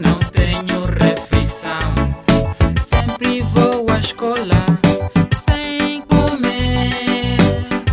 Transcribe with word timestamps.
não 0.00 0.18
tenho 0.32 0.86
refeição. 0.98 1.76
Sempre 2.80 3.42
vou 3.42 3.90
à 3.90 3.98
escola 3.98 4.64
sem 5.34 6.00
comer. 6.02 7.36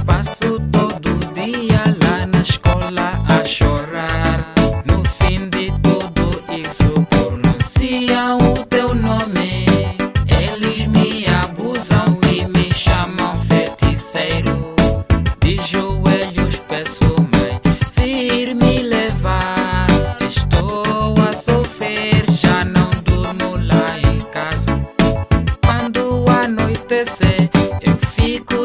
Passo 0.05 0.57
todo 0.71 1.19
dia 1.33 1.83
lá 2.01 2.25
na 2.27 2.41
escola 2.41 3.21
a 3.27 3.43
chorar. 3.43 4.53
No 4.85 5.03
fim 5.03 5.49
de 5.49 5.69
tudo 5.81 6.29
isso, 6.49 7.05
pronunciam 7.09 8.37
o 8.37 8.65
teu 8.65 8.95
nome. 8.95 9.65
Eles 10.29 10.85
me 10.85 11.25
abusam 11.27 12.17
e 12.31 12.45
me 12.45 12.73
chamam 12.73 13.35
feiticeiro. 13.35 14.75
De 15.41 15.57
joelhos 15.57 16.59
peço, 16.69 17.03
mãe, 17.05 17.59
firme. 17.93 18.96
rico. 28.27 28.56